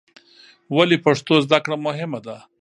ولې 0.75 0.97
پښتو 1.05 1.33
زده 1.45 1.59
کړه 1.63 1.77
مهمه 1.87 2.19
ده؟ 2.25 2.37